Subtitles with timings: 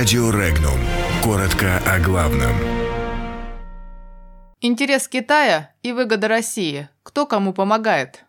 [0.00, 0.80] Радио Регнум.
[1.22, 2.54] Коротко о главном.
[4.62, 6.88] Интерес Китая и выгода России.
[7.02, 8.24] Кто кому помогает?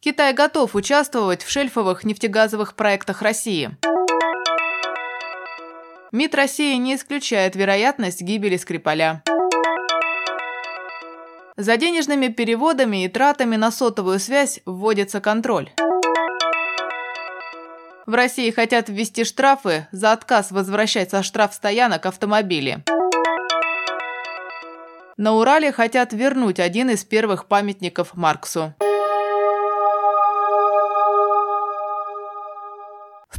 [0.00, 3.70] Китай готов участвовать в шельфовых нефтегазовых проектах России.
[6.10, 9.22] МИД России не исключает вероятность гибели Скрипаля.
[11.56, 15.70] За денежными переводами и тратами на сотовую связь вводится контроль.
[18.04, 22.82] В России хотят ввести штрафы за отказ возвращать со штрафстоянок автомобили.
[25.16, 28.74] На Урале хотят вернуть один из первых памятников Марксу.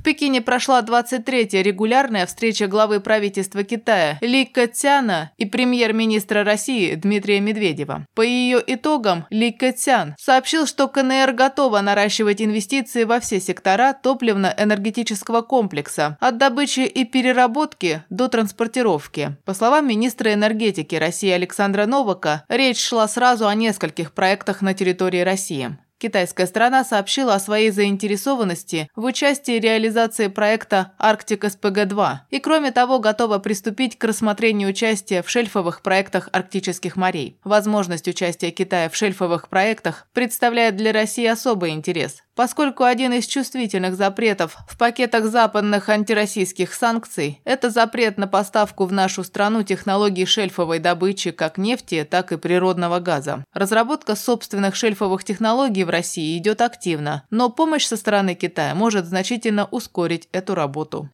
[0.03, 8.05] Пекине прошла 23-я регулярная встреча главы правительства Китая Ли Кэцяна и премьер-министра России Дмитрия Медведева.
[8.13, 15.41] По ее итогам Ли Кэцян сообщил, что КНР готова наращивать инвестиции во все сектора топливно-энергетического
[15.41, 19.37] комплекса, от добычи и переработки до транспортировки.
[19.45, 25.21] По словам министра энергетики России Александра Новака, речь шла сразу о нескольких проектах на территории
[25.21, 25.77] России.
[26.03, 32.99] Китайская страна сообщила о своей заинтересованности в участии реализации проекта «Арктик СПГ-2» и, кроме того,
[32.99, 37.39] готова приступить к рассмотрению участия в шельфовых проектах арктических морей.
[37.45, 43.95] Возможность участия Китая в шельфовых проектах представляет для России особый интерес поскольку один из чувствительных
[43.95, 50.79] запретов в пакетах западных антироссийских санкций– это запрет на поставку в нашу страну технологий шельфовой
[50.79, 53.43] добычи как нефти, так и природного газа.
[53.53, 59.65] Разработка собственных шельфовых технологий в России идет активно, но помощь со стороны Китая может значительно
[59.65, 61.09] ускорить эту работу.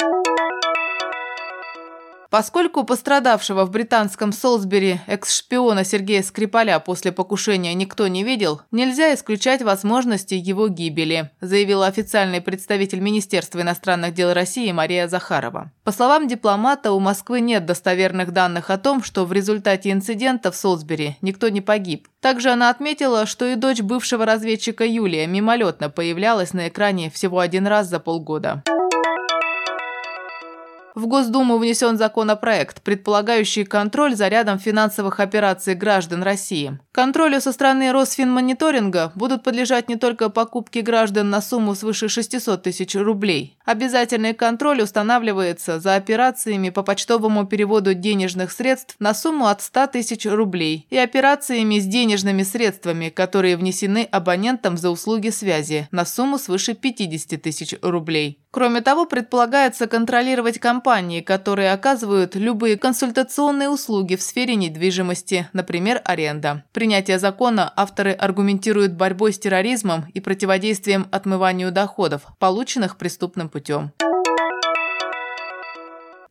[2.29, 9.63] Поскольку пострадавшего в британском Солсбери экс-шпиона Сергея Скрипаля после покушения никто не видел, нельзя исключать
[9.63, 15.71] возможности его гибели, заявила официальный представитель Министерства иностранных дел России Мария Захарова.
[15.83, 20.55] По словам дипломата, у Москвы нет достоверных данных о том, что в результате инцидента в
[20.55, 22.07] Солсбери никто не погиб.
[22.21, 27.65] Также она отметила, что и дочь бывшего разведчика Юлия мимолетно появлялась на экране всего один
[27.65, 28.63] раз за полгода.
[30.95, 36.79] В Госдуму внесен законопроект, предполагающий контроль за рядом финансовых операций граждан России.
[36.91, 42.95] Контролю со стороны Росфинмониторинга будут подлежать не только покупки граждан на сумму свыше 600 тысяч
[42.95, 43.57] рублей.
[43.65, 50.25] Обязательный контроль устанавливается за операциями по почтовому переводу денежных средств на сумму от 100 тысяч
[50.25, 56.73] рублей и операциями с денежными средствами, которые внесены абонентам за услуги связи на сумму свыше
[56.73, 58.39] 50 тысяч рублей.
[58.51, 66.63] Кроме того, предполагается контролировать компании, которые оказывают любые консультационные услуги в сфере недвижимости, например, аренда.
[66.73, 73.91] Принятие закона авторы аргументируют борьбой с терроризмом и противодействием отмыванию доходов, полученных преступным путем.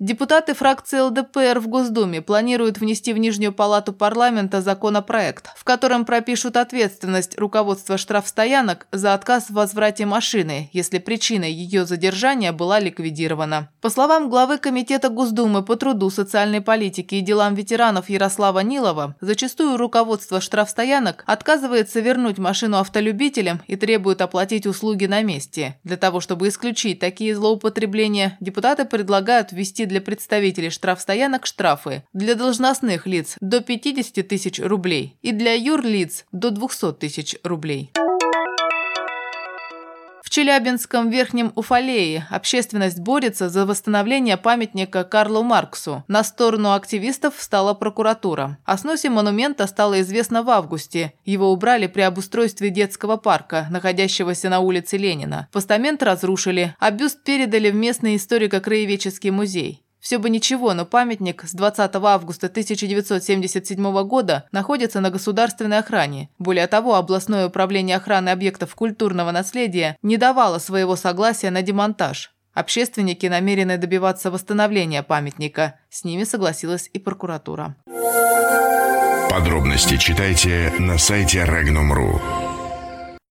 [0.00, 6.56] Депутаты фракции ЛДПР в Госдуме планируют внести в Нижнюю палату парламента законопроект, в котором пропишут
[6.56, 13.70] ответственность руководства штрафстоянок за отказ в возврате машины, если причиной ее задержания была ликвидирована.
[13.81, 19.76] По словам главы Комитета Госдумы по труду, социальной политике и делам ветеранов Ярослава Нилова, зачастую
[19.76, 25.76] руководство штрафстоянок отказывается вернуть машину автолюбителям и требует оплатить услуги на месте.
[25.82, 33.06] Для того, чтобы исключить такие злоупотребления, депутаты предлагают ввести для представителей штрафстоянок штрафы для должностных
[33.06, 37.91] лиц до 50 тысяч рублей и для юрлиц до 200 тысяч рублей.
[40.28, 46.05] В Челябинском Верхнем Уфалее общественность борется за восстановление памятника Карлу Марксу.
[46.06, 48.59] На сторону активистов встала прокуратура.
[48.67, 51.15] О сносе монумента стало известно в августе.
[51.25, 55.49] Его убрали при обустройстве детского парка, находящегося на улице Ленина.
[55.50, 59.83] Постамент разрушили, а бюст передали в местный историко-краеведческий музей.
[60.00, 66.31] Все бы ничего, но памятник с 20 августа 1977 года находится на государственной охране.
[66.38, 72.32] Более того, областное управление охраны объектов культурного наследия не давало своего согласия на демонтаж.
[72.55, 75.76] Общественники намерены добиваться восстановления памятника.
[75.90, 77.76] С ними согласилась и прокуратура.
[79.31, 82.48] Подробности читайте на сайте Regnum.ru.